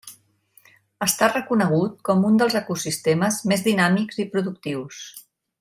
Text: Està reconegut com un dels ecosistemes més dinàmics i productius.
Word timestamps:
Està 1.05 1.27
reconegut 1.33 2.01
com 2.09 2.25
un 2.31 2.41
dels 2.43 2.57
ecosistemes 2.63 3.39
més 3.53 3.65
dinàmics 3.71 4.23
i 4.25 4.29
productius. 4.37 5.07